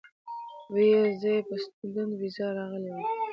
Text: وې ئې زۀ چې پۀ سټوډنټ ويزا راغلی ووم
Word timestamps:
وې 0.73 0.85
ئې 0.95 1.03
زۀ 1.21 1.33
چې 1.37 1.41
پۀ 1.47 1.55
سټوډنټ 1.63 2.11
ويزا 2.15 2.47
راغلی 2.57 2.89
ووم 2.91 3.05